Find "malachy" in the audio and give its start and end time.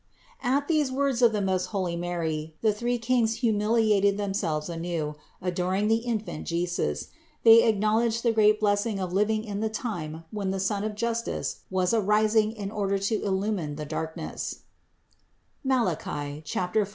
15.63-16.41